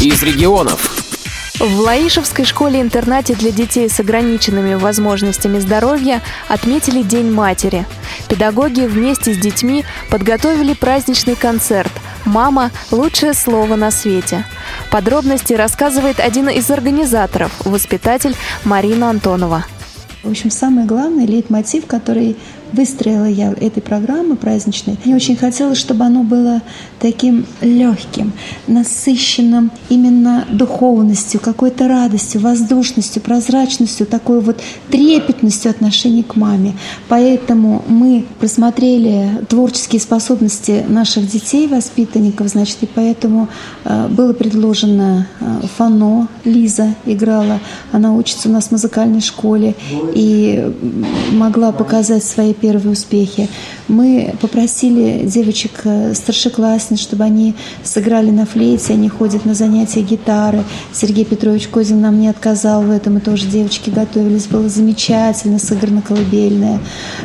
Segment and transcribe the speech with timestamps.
[0.00, 0.92] из регионов.
[1.58, 7.86] В Лаишевской школе-интернате для детей с ограниченными возможностями здоровья отметили День матери.
[8.28, 11.90] Педагоги вместе с детьми подготовили праздничный концерт
[12.26, 14.44] «Мама– лучшее слово на свете».
[14.90, 19.64] Подробности рассказывает один из организаторов, воспитатель Марина Антонова.
[20.22, 22.36] В общем, самый главный лейтмотив, который
[22.72, 26.62] выстроила я этой программы праздничной, мне очень хотелось, чтобы оно было
[27.00, 28.32] таким легким,
[28.66, 34.60] насыщенным именно духовностью, какой-то радостью, воздушностью, прозрачностью, такой вот
[34.90, 36.74] трепетностью отношений к маме.
[37.08, 43.48] Поэтому мы просмотрели творческие способности наших детей, воспитанников, значит, и поэтому
[43.84, 47.60] э, было предложено э, фано, Лиза играла,
[47.92, 49.74] она учится у нас в музыкальной школе
[50.14, 50.72] и
[51.32, 53.48] могла показать свои первые успехи.
[53.86, 60.64] Мы попросили девочек э, старшеклассниц, чтобы они сыграли на флейте, они ходят на занятия гитары.
[60.92, 64.46] Сергей Петрович Козин нам не отказал в этом, и тоже девочки готовились.
[64.46, 66.80] Было замечательно, сыграно колыбельное.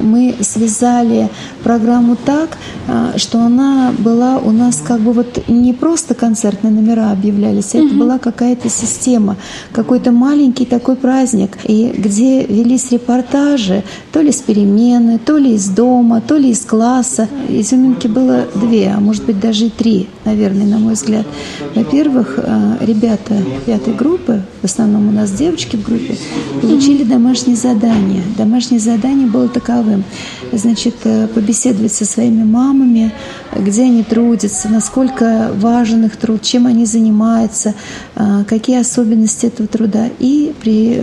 [0.00, 1.30] Мы связали
[1.64, 7.10] программу так, э, что она была у нас как бы вот не просто концертные номера
[7.10, 9.36] объявлялись, а это была какая-то система,
[9.72, 15.68] какой-то маленький такой праздник, и где велись репортажи, то ли с перемены, то ли из
[15.68, 17.28] дома, то ли из класса.
[17.48, 21.26] Изюминки было две, а может быть даже и три, наверное, на мой взгляд.
[21.74, 23.34] Во-первых, э, ребята
[23.66, 26.16] пятой группы, в основном у нас девочки в группе,
[26.60, 28.22] получили домашнее задание.
[28.36, 30.04] Домашнее задание было таковым.
[30.52, 33.12] Значит, э, побеседовать со своими мамами,
[33.56, 37.74] где они трудятся, насколько важен их труд, чем они занимаются,
[38.14, 40.08] э, какие особенности этого труда.
[40.18, 41.02] И при,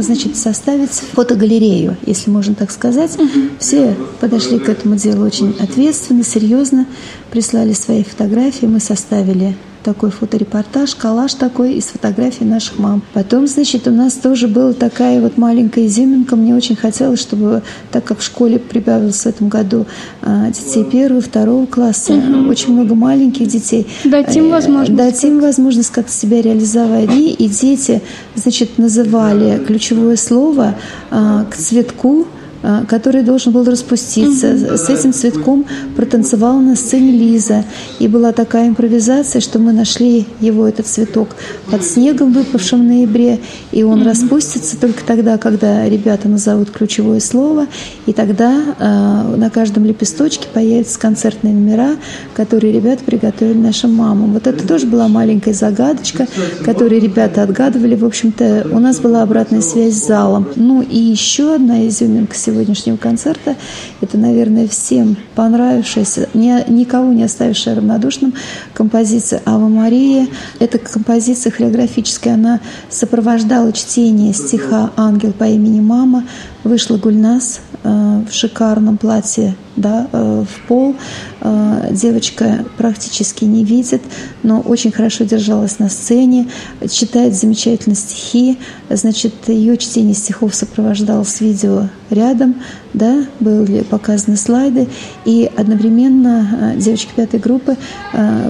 [0.00, 3.16] значит, составить фотогалерею, если можно так сказать.
[3.58, 6.86] Все подошли к этому делу очень ответственно, серьезно,
[7.30, 9.54] прислали свои фотографии, мы составили
[9.86, 13.02] такой фоторепортаж, коллаж такой из фотографий наших мам.
[13.12, 16.34] Потом, значит, у нас тоже была такая вот маленькая изюминка.
[16.34, 17.62] Мне очень хотелось, чтобы,
[17.92, 19.86] так как в школе прибавилось в этом году
[20.22, 22.50] а, детей первого, второго класса, угу.
[22.50, 23.86] очень много маленьких детей.
[24.04, 24.96] Дать им э, возможность.
[24.96, 27.12] Дать им возможность как-то себя реализовать.
[27.12, 28.02] И, и дети,
[28.34, 30.74] значит, называли ключевое слово
[31.12, 32.26] а, к цветку,
[32.88, 34.48] который должен был распуститься.
[34.48, 34.76] Mm-hmm.
[34.76, 37.64] С этим цветком протанцевала на сцене Лиза.
[37.98, 41.28] И была такая импровизация, что мы нашли его, этот цветок,
[41.70, 43.38] под снегом, выпавшим в ноябре.
[43.70, 44.04] И он mm-hmm.
[44.04, 47.66] распустится только тогда, когда ребята назовут ключевое слово.
[48.06, 51.96] И тогда э, на каждом лепесточке появятся концертные номера,
[52.34, 54.32] которые ребята приготовили нашим мамам.
[54.32, 56.26] Вот это тоже была маленькая загадочка,
[56.64, 57.94] которую ребята отгадывали.
[57.94, 60.48] В общем-то, у нас была обратная связь с залом.
[60.56, 63.54] Ну и еще одна изюминка сегодня сегодняшнего концерта.
[64.00, 68.32] Это, наверное, всем понравившаяся, ни, никого не оставившая равнодушным
[68.72, 70.26] композиция «Ава Мария».
[70.58, 76.24] Эта композиция хореографическая, она сопровождала чтение стиха «Ангел по имени Мама».
[76.64, 80.96] Вышла Гульнас в шикарном платье да, э, в пол.
[81.40, 84.02] Э, девочка практически не видит,
[84.42, 86.48] но очень хорошо держалась на сцене,
[86.90, 88.58] читает замечательно стихи.
[88.88, 92.56] Значит, ее чтение стихов сопровождалось видео рядом,
[92.96, 94.88] да, были показаны слайды,
[95.24, 97.76] и одновременно э, девочки пятой группы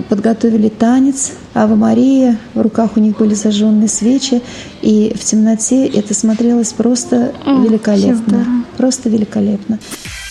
[0.08, 4.40] подготовили танец Ава Мария, в руках у них были зажженные свечи,
[4.82, 8.64] и в темноте это смотрелось просто великолепно.
[8.76, 9.78] Просто великолепно.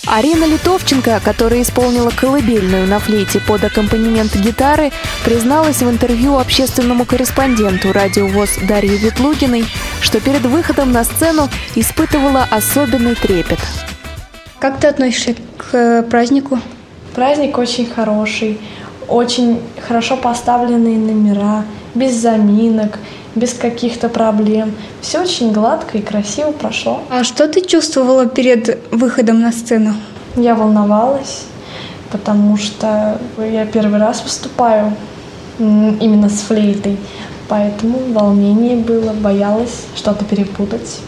[0.08, 4.92] Арина Литовченко, которая исполнила колыбельную на флейте под аккомпанемент гитары,
[5.24, 9.66] призналась в интервью общественному корреспонденту радио ВОЗ Дарье Ветлугиной,
[10.02, 13.60] что перед выходом на сцену испытывала особенный трепет.
[14.66, 16.58] Как ты относишься к э, празднику?
[17.14, 18.60] Праздник очень хороший,
[19.08, 22.98] очень хорошо поставленные номера, без заминок,
[23.36, 24.74] без каких-то проблем.
[25.02, 27.00] Все очень гладко и красиво прошло.
[27.12, 29.94] А что ты чувствовала перед выходом на сцену?
[30.36, 31.44] Я волновалась,
[32.12, 34.96] потому что я первый раз выступаю
[35.60, 36.98] именно с флейтой.
[37.50, 41.02] Поэтому волнение было, боялась что-то перепутать.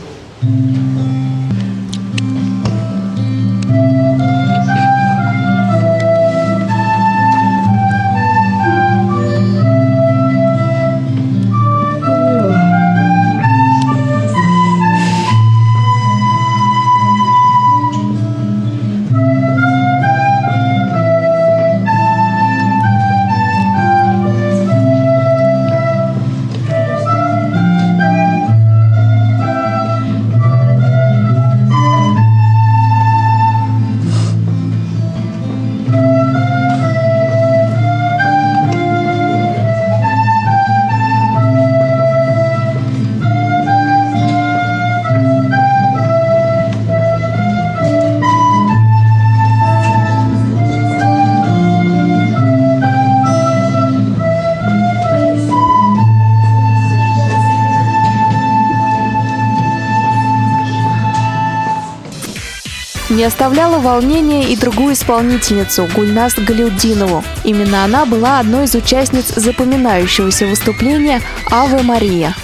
[63.17, 67.23] Не оставляла волнения и другую исполнительницу Гульнас Галиуддинову.
[67.43, 71.21] Именно она была одной из участниц запоминающегося выступления
[71.51, 72.35] «Аве Мария».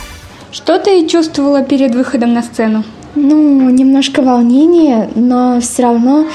[0.51, 2.83] Что ты чувствовала перед выходом на сцену?
[3.13, 6.25] Ну, немножко волнения, но все равно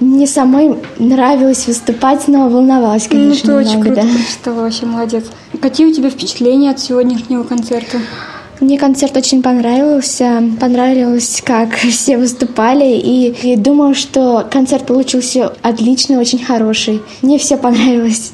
[0.00, 4.18] мне самой нравилось выступать, но волновалась, конечно, ну, ты очень немного, круто да.
[4.18, 5.24] прочитала, вообще молодец.
[5.62, 8.00] Какие у тебя впечатления от сегодняшнего концерта?
[8.60, 10.42] Мне концерт очень понравился.
[10.58, 12.96] Понравилось, как все выступали.
[12.96, 17.02] И, и думаю, что концерт получился отличный, очень хороший.
[17.22, 18.32] Мне все понравилось.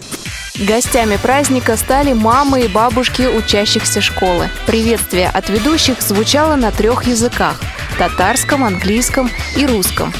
[0.66, 4.48] Гостями праздника стали мамы и бабушки учащихся школы.
[4.66, 7.60] Приветствие от ведущих звучало на трех языках–
[7.98, 10.12] татарском, английском и русском.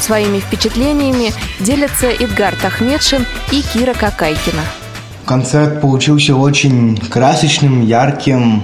[0.00, 4.62] Своими впечатлениями делятся Эдгар Тахметшин и Кира Какайкина.
[5.26, 8.62] Концерт получился очень красочным, ярким,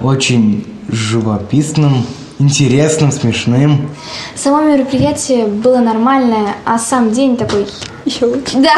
[0.00, 2.06] очень живописным,
[2.38, 3.88] интересным, смешным.
[4.34, 7.66] Само мероприятие было нормальное, а сам день такой...
[8.04, 8.58] Еще лучше.
[8.58, 8.76] Да,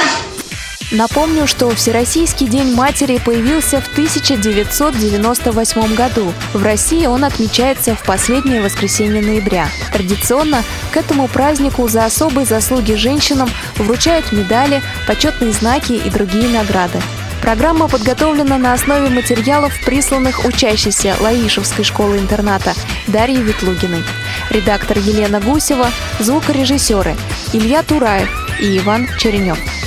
[0.91, 6.33] Напомню, что Всероссийский день матери появился в 1998 году.
[6.55, 9.69] В России он отмечается в последнее воскресенье ноября.
[9.93, 17.03] Традиционно к этому празднику за особые заслуги женщинам вручают медали, почетные знаки и другие награды.
[17.41, 22.75] Программа подготовлена на основе материалов, присланных учащейся Лаишевской школы-интерната
[23.07, 24.03] Дарьей Ветлугиной.
[24.51, 25.89] Редактор Елена Гусева,
[26.19, 27.17] звукорежиссеры
[27.53, 28.29] Илья Тураев
[28.61, 29.78] и Иван Черенев.